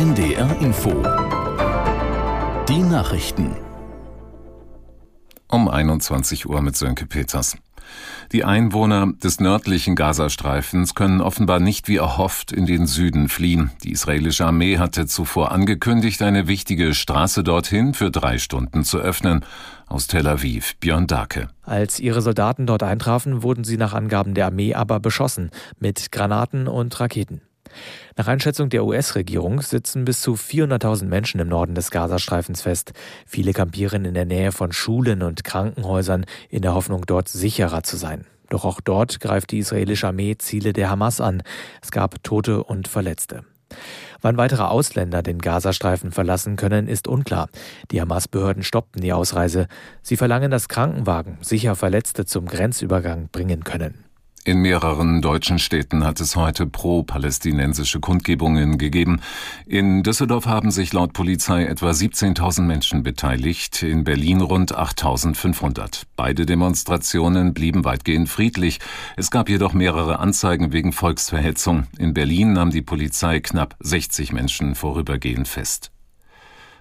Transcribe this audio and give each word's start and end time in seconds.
NDR 0.00 0.58
Info. 0.62 0.88
Die 2.66 2.78
Nachrichten. 2.78 3.54
Um 5.46 5.68
21 5.68 6.48
Uhr 6.48 6.62
mit 6.62 6.74
Sönke 6.74 7.04
Peters. 7.04 7.58
Die 8.32 8.42
Einwohner 8.42 9.12
des 9.22 9.40
nördlichen 9.40 9.96
Gazastreifens 9.96 10.94
können 10.94 11.20
offenbar 11.20 11.60
nicht 11.60 11.86
wie 11.86 11.98
erhofft 11.98 12.50
in 12.50 12.64
den 12.64 12.86
Süden 12.86 13.28
fliehen. 13.28 13.72
Die 13.84 13.92
israelische 13.92 14.46
Armee 14.46 14.78
hatte 14.78 15.04
zuvor 15.04 15.52
angekündigt, 15.52 16.22
eine 16.22 16.48
wichtige 16.48 16.94
Straße 16.94 17.44
dorthin 17.44 17.92
für 17.92 18.10
drei 18.10 18.38
Stunden 18.38 18.84
zu 18.84 19.00
öffnen. 19.00 19.44
Aus 19.86 20.06
Tel 20.06 20.26
Aviv, 20.26 20.76
Björn 20.80 21.08
Dake. 21.08 21.48
Als 21.62 22.00
ihre 22.00 22.22
Soldaten 22.22 22.66
dort 22.66 22.82
eintrafen, 22.82 23.42
wurden 23.42 23.64
sie 23.64 23.76
nach 23.76 23.92
Angaben 23.92 24.32
der 24.32 24.46
Armee 24.46 24.72
aber 24.72 24.98
beschossen 24.98 25.50
mit 25.78 26.10
Granaten 26.10 26.68
und 26.68 26.98
Raketen. 26.98 27.42
Nach 28.16 28.28
Einschätzung 28.28 28.68
der 28.68 28.84
US-Regierung 28.84 29.60
sitzen 29.62 30.04
bis 30.04 30.20
zu 30.20 30.34
400.000 30.34 31.04
Menschen 31.04 31.40
im 31.40 31.48
Norden 31.48 31.74
des 31.74 31.90
Gazastreifens 31.90 32.62
fest. 32.62 32.92
Viele 33.26 33.52
kampieren 33.52 34.04
in 34.04 34.14
der 34.14 34.24
Nähe 34.24 34.52
von 34.52 34.72
Schulen 34.72 35.22
und 35.22 35.44
Krankenhäusern 35.44 36.26
in 36.48 36.62
der 36.62 36.74
Hoffnung, 36.74 37.06
dort 37.06 37.28
sicherer 37.28 37.82
zu 37.82 37.96
sein. 37.96 38.26
Doch 38.48 38.64
auch 38.64 38.80
dort 38.80 39.20
greift 39.20 39.52
die 39.52 39.58
israelische 39.58 40.08
Armee 40.08 40.36
Ziele 40.36 40.72
der 40.72 40.90
Hamas 40.90 41.20
an. 41.20 41.42
Es 41.82 41.90
gab 41.90 42.22
Tote 42.22 42.64
und 42.64 42.88
Verletzte. 42.88 43.44
Wann 44.20 44.36
weitere 44.36 44.64
Ausländer 44.64 45.22
den 45.22 45.38
Gazastreifen 45.38 46.12
verlassen 46.12 46.56
können, 46.56 46.88
ist 46.88 47.08
unklar. 47.08 47.48
Die 47.90 48.00
Hamas-Behörden 48.00 48.62
stoppten 48.62 49.00
die 49.00 49.12
Ausreise. 49.12 49.68
Sie 50.02 50.16
verlangen, 50.16 50.50
dass 50.50 50.68
Krankenwagen 50.68 51.38
sicher 51.40 51.76
Verletzte 51.76 52.26
zum 52.26 52.46
Grenzübergang 52.46 53.28
bringen 53.30 53.64
können. 53.64 54.09
In 54.50 54.62
mehreren 54.62 55.22
deutschen 55.22 55.60
Städten 55.60 56.04
hat 56.04 56.18
es 56.18 56.34
heute 56.34 56.66
pro-palästinensische 56.66 58.00
Kundgebungen 58.00 58.78
gegeben. 58.78 59.20
In 59.64 60.02
Düsseldorf 60.02 60.46
haben 60.46 60.72
sich 60.72 60.92
laut 60.92 61.12
Polizei 61.12 61.66
etwa 61.66 61.90
17.000 61.90 62.62
Menschen 62.62 63.04
beteiligt, 63.04 63.84
in 63.84 64.02
Berlin 64.02 64.40
rund 64.40 64.76
8.500. 64.76 66.02
Beide 66.16 66.46
Demonstrationen 66.46 67.54
blieben 67.54 67.84
weitgehend 67.84 68.28
friedlich. 68.28 68.80
Es 69.16 69.30
gab 69.30 69.48
jedoch 69.48 69.72
mehrere 69.72 70.18
Anzeigen 70.18 70.72
wegen 70.72 70.90
Volksverhetzung. 70.90 71.86
In 71.96 72.12
Berlin 72.12 72.52
nahm 72.52 72.70
die 72.70 72.82
Polizei 72.82 73.38
knapp 73.38 73.76
60 73.78 74.32
Menschen 74.32 74.74
vorübergehend 74.74 75.46
fest. 75.46 75.92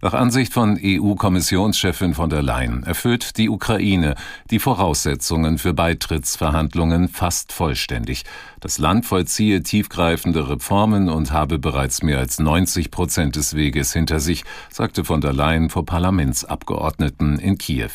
Nach 0.00 0.12
Ansicht 0.12 0.52
von 0.52 0.78
EU-Kommissionschefin 0.82 2.14
von 2.14 2.28
der 2.28 2.42
Leyen 2.42 2.82
erfüllt 2.82 3.38
die 3.38 3.48
Ukraine 3.48 4.14
die 4.50 4.58
Voraussetzungen 4.58 5.56
für 5.56 5.72
Beitrittsverhandlungen 5.72 7.08
fast 7.08 7.52
vollständig. 7.52 8.24
Das 8.60 8.78
Land 8.78 9.06
vollziehe 9.06 9.62
tiefgreifende 9.62 10.48
Reformen 10.48 11.08
und 11.08 11.32
habe 11.32 11.58
bereits 11.58 12.02
mehr 12.02 12.18
als 12.18 12.38
90 12.38 12.90
Prozent 12.90 13.36
des 13.36 13.54
Weges 13.54 13.92
hinter 13.92 14.20
sich, 14.20 14.44
sagte 14.70 15.04
von 15.04 15.20
der 15.20 15.32
Leyen 15.32 15.70
vor 15.70 15.86
Parlamentsabgeordneten 15.86 17.38
in 17.38 17.56
Kiew. 17.56 17.90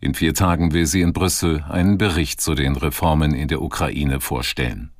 In 0.00 0.14
vier 0.14 0.34
Tagen 0.34 0.72
will 0.72 0.86
sie 0.86 1.02
in 1.02 1.12
Brüssel 1.12 1.64
einen 1.68 1.98
Bericht 1.98 2.40
zu 2.40 2.54
den 2.54 2.76
Reformen 2.76 3.34
in 3.34 3.48
der 3.48 3.60
Ukraine 3.60 4.20
vorstellen. 4.20 4.90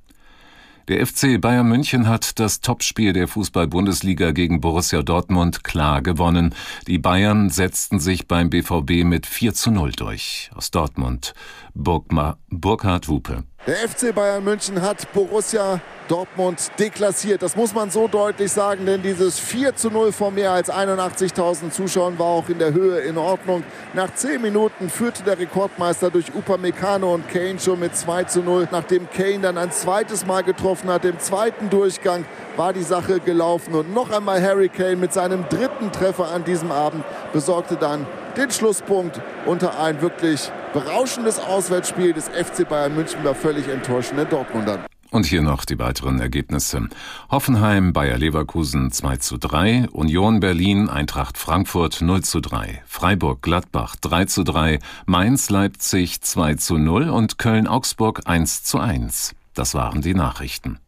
Der 0.90 1.06
FC 1.06 1.40
Bayern 1.40 1.68
München 1.68 2.08
hat 2.08 2.40
das 2.40 2.62
Topspiel 2.62 3.12
der 3.12 3.28
Fußball-Bundesliga 3.28 4.32
gegen 4.32 4.60
Borussia 4.60 5.02
Dortmund 5.02 5.62
klar 5.62 6.02
gewonnen. 6.02 6.52
Die 6.88 6.98
Bayern 6.98 7.48
setzten 7.48 8.00
sich 8.00 8.26
beim 8.26 8.50
BVB 8.50 9.04
mit 9.04 9.24
4 9.24 9.54
zu 9.54 9.70
0 9.70 9.92
durch. 9.92 10.50
Aus 10.52 10.72
Dortmund 10.72 11.32
Burgma, 11.74 12.38
Burkhard 12.50 13.06
Hupe. 13.08 13.44
Der 13.66 13.76
FC 13.76 14.14
Bayern 14.14 14.42
München 14.42 14.82
hat 14.82 15.12
Borussia 15.12 15.80
Dortmund 16.08 16.72
deklassiert. 16.80 17.40
Das 17.40 17.54
muss 17.54 17.72
man 17.72 17.90
so 17.90 18.08
deutlich 18.08 18.50
sagen, 18.50 18.84
denn 18.84 19.00
dieses 19.00 19.38
4 19.38 19.76
zu 19.76 19.90
0 19.90 20.10
vor 20.10 20.32
mehr 20.32 20.50
als 20.50 20.68
81.000 20.68 21.70
Zuschauern 21.70 22.18
war 22.18 22.26
auch 22.26 22.48
in 22.48 22.58
der 22.58 22.72
Höhe 22.72 22.98
in 22.98 23.16
Ordnung. 23.16 23.62
Nach 23.94 24.12
10 24.12 24.42
Minuten 24.42 24.90
führte 24.90 25.22
der 25.22 25.38
Rekordmeister 25.38 26.10
durch 26.10 26.34
Upamecano 26.34 27.14
und 27.14 27.28
Kane 27.28 27.60
schon 27.60 27.78
mit 27.78 27.94
2 27.94 28.24
zu 28.24 28.40
0. 28.40 28.66
Nachdem 28.72 29.08
Kane 29.08 29.38
dann 29.38 29.56
ein 29.56 29.70
zweites 29.70 30.26
Mal 30.26 30.42
getroffen 30.42 30.90
hat, 30.90 31.04
im 31.04 31.20
zweiten 31.20 31.70
Durchgang 31.70 32.24
war 32.56 32.72
die 32.72 32.82
Sache 32.82 33.20
gelaufen. 33.20 33.74
Und 33.74 33.94
noch 33.94 34.10
einmal 34.10 34.42
Harry 34.42 34.68
Kane 34.68 34.96
mit 34.96 35.12
seinem 35.12 35.48
dritten 35.48 35.92
Treffer 35.92 36.32
an 36.32 36.42
diesem 36.42 36.72
Abend 36.72 37.04
besorgte 37.32 37.76
dann 37.76 38.04
den 38.36 38.50
Schlusspunkt 38.50 39.20
unter 39.46 39.78
ein 39.80 40.00
wirklich 40.00 40.50
berauschendes 40.72 41.38
Auswärtsspiel 41.38 42.12
des 42.12 42.28
FC 42.28 42.68
Bayern 42.68 42.94
München 42.94 43.22
bei 43.22 43.34
völlig 43.34 43.68
enttäuschenden 43.68 44.28
Dortmundern. 44.28 44.84
Und 45.10 45.26
hier 45.26 45.42
noch 45.42 45.64
die 45.64 45.78
weiteren 45.78 46.20
Ergebnisse. 46.20 46.88
Hoffenheim, 47.30 47.92
Bayer 47.92 48.16
Leverkusen 48.16 48.92
2 48.92 49.16
zu 49.16 49.38
3, 49.38 49.88
Union 49.90 50.38
Berlin, 50.38 50.88
Eintracht 50.88 51.36
Frankfurt 51.36 52.00
0 52.00 52.22
zu 52.22 52.40
3, 52.40 52.82
Freiburg 52.86 53.42
Gladbach 53.42 53.96
3 53.96 54.26
zu 54.26 54.44
3, 54.44 54.78
Mainz 55.06 55.50
Leipzig 55.50 56.20
2 56.20 56.54
zu 56.54 56.78
0 56.78 57.10
und 57.10 57.38
Köln 57.38 57.66
Augsburg 57.66 58.20
1 58.26 58.62
zu 58.62 58.78
1. 58.78 59.34
Das 59.54 59.74
waren 59.74 60.00
die 60.00 60.14
Nachrichten. 60.14 60.78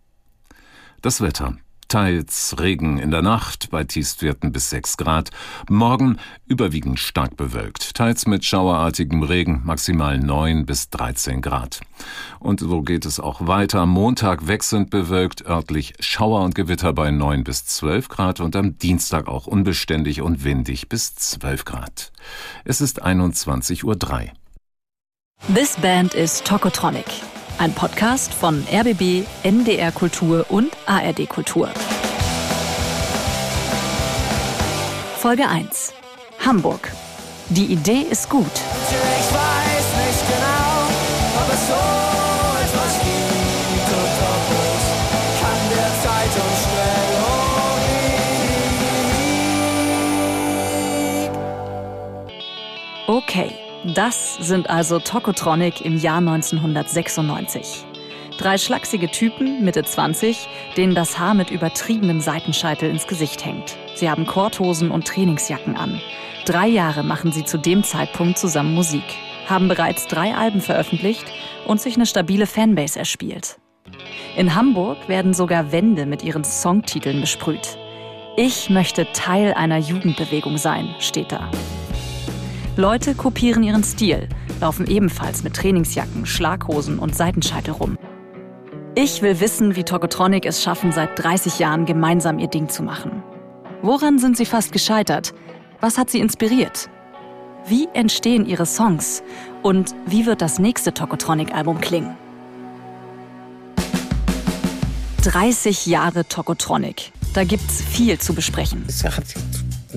Das 1.00 1.20
Wetter. 1.20 1.56
Teils 1.92 2.56
Regen 2.58 2.96
in 2.96 3.10
der 3.10 3.20
Nacht 3.20 3.68
bei 3.68 3.84
Tiefstwerten 3.84 4.50
bis 4.50 4.70
6 4.70 4.96
Grad. 4.96 5.28
Morgen 5.68 6.16
überwiegend 6.46 6.98
stark 6.98 7.36
bewölkt. 7.36 7.94
Teils 7.94 8.26
mit 8.26 8.46
schauerartigem 8.46 9.22
Regen, 9.22 9.60
maximal 9.66 10.18
9 10.18 10.64
bis 10.64 10.88
13 10.88 11.42
Grad. 11.42 11.82
Und 12.40 12.60
so 12.60 12.80
geht 12.80 13.04
es 13.04 13.20
auch 13.20 13.46
weiter. 13.46 13.84
Montag 13.84 14.46
wechselnd 14.46 14.88
bewölkt, 14.88 15.44
örtlich 15.44 15.92
Schauer 16.00 16.40
und 16.40 16.54
Gewitter 16.54 16.94
bei 16.94 17.10
9 17.10 17.44
bis 17.44 17.66
12 17.66 18.08
Grad 18.08 18.40
und 18.40 18.56
am 18.56 18.78
Dienstag 18.78 19.28
auch 19.28 19.46
unbeständig 19.46 20.22
und 20.22 20.44
windig 20.44 20.88
bis 20.88 21.14
12 21.14 21.66
Grad. 21.66 22.10
Es 22.64 22.80
ist 22.80 23.04
21.03 23.04 23.84
Uhr. 23.84 24.32
This 25.54 25.76
band 25.76 26.14
is 26.14 26.42
Tokotronic. 26.42 27.04
Ein 27.62 27.72
Podcast 27.74 28.34
von 28.34 28.66
RBB, 28.72 29.24
NDR 29.44 29.92
Kultur 29.92 30.46
und 30.48 30.76
ARD 30.86 31.28
Kultur. 31.28 31.68
Folge 35.20 35.48
1. 35.48 35.92
Hamburg. 36.44 36.90
Die 37.50 37.66
Idee 37.66 38.04
ist 38.10 38.28
gut. 38.28 38.50
Ich 38.50 39.32
weiß 39.32 39.86
nicht 40.06 40.26
genau, 40.26 41.40
ob 41.40 41.52
es 41.54 41.68
so 41.68 42.01
Das 53.94 54.36
sind 54.36 54.70
also 54.70 55.00
Tokotronic 55.00 55.84
im 55.84 55.98
Jahr 55.98 56.18
1996. 56.18 57.84
Drei 58.38 58.56
schlachsige 58.56 59.10
Typen, 59.10 59.64
Mitte 59.64 59.84
20, 59.84 60.48
denen 60.76 60.94
das 60.94 61.18
Haar 61.18 61.34
mit 61.34 61.50
übertriebenem 61.50 62.20
Seitenscheitel 62.20 62.88
ins 62.88 63.06
Gesicht 63.06 63.44
hängt. 63.44 63.76
Sie 63.94 64.08
haben 64.08 64.26
Korthosen 64.26 64.90
und 64.90 65.06
Trainingsjacken 65.06 65.76
an. 65.76 66.00
Drei 66.46 66.68
Jahre 66.68 67.02
machen 67.02 67.32
sie 67.32 67.44
zu 67.44 67.58
dem 67.58 67.84
Zeitpunkt 67.84 68.38
zusammen 68.38 68.72
Musik, 68.72 69.04
haben 69.46 69.68
bereits 69.68 70.06
drei 70.06 70.34
Alben 70.34 70.62
veröffentlicht 70.62 71.26
und 71.66 71.80
sich 71.80 71.96
eine 71.96 72.06
stabile 72.06 72.46
Fanbase 72.46 72.98
erspielt. 72.98 73.58
In 74.36 74.54
Hamburg 74.54 75.08
werden 75.08 75.34
sogar 75.34 75.70
Wände 75.70 76.06
mit 76.06 76.22
ihren 76.22 76.44
Songtiteln 76.44 77.20
besprüht. 77.20 77.76
Ich 78.38 78.70
möchte 78.70 79.06
Teil 79.12 79.52
einer 79.52 79.76
Jugendbewegung 79.76 80.56
sein, 80.56 80.94
steht 80.98 81.32
da. 81.32 81.50
Leute 82.76 83.14
kopieren 83.14 83.62
ihren 83.62 83.84
Stil, 83.84 84.30
laufen 84.62 84.86
ebenfalls 84.86 85.42
mit 85.44 85.54
Trainingsjacken, 85.54 86.24
Schlaghosen 86.24 86.98
und 86.98 87.14
Seitenscheitel 87.14 87.72
rum. 87.74 87.98
Ich 88.94 89.20
will 89.20 89.40
wissen, 89.40 89.76
wie 89.76 89.84
Tokotronic 89.84 90.46
es 90.46 90.62
schaffen, 90.62 90.90
seit 90.90 91.22
30 91.22 91.58
Jahren 91.58 91.84
gemeinsam 91.84 92.38
ihr 92.38 92.46
Ding 92.46 92.70
zu 92.70 92.82
machen. 92.82 93.22
Woran 93.82 94.18
sind 94.18 94.38
sie 94.38 94.46
fast 94.46 94.72
gescheitert? 94.72 95.34
Was 95.82 95.98
hat 95.98 96.08
sie 96.08 96.20
inspiriert? 96.20 96.88
Wie 97.66 97.88
entstehen 97.92 98.46
ihre 98.46 98.64
Songs? 98.64 99.22
Und 99.62 99.94
wie 100.06 100.24
wird 100.24 100.40
das 100.40 100.58
nächste 100.58 100.94
Tokotronic-Album 100.94 101.78
klingen? 101.80 102.16
30 105.24 105.84
Jahre 105.84 106.26
Tokotronic. 106.26 107.12
Da 107.34 107.44
gibt's 107.44 107.82
viel 107.82 108.18
zu 108.18 108.34
besprechen. 108.34 108.82
Es 108.88 109.04
hat, 109.04 109.24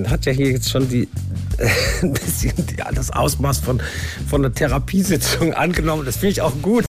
hat 0.08 0.26
ja 0.26 0.34
hier 0.34 0.52
jetzt 0.52 0.70
schon 0.70 0.88
die, 0.90 1.08
ein 2.02 2.14
bisschen 2.14 2.54
das 2.94 3.12
Ausmaß 3.12 3.60
von, 3.60 3.82
von 4.28 4.44
einer 4.44 4.54
Therapiesitzung 4.54 5.54
angenommen. 5.54 6.06
Das 6.06 6.18
finde 6.18 6.32
ich 6.32 6.42
auch 6.42 6.54
gut. 6.62 6.86